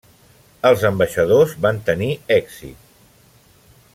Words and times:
Els 0.69 0.85
ambaixadors 0.89 1.53
van 1.67 1.83
tenir 1.91 2.09
èxit. 2.39 2.91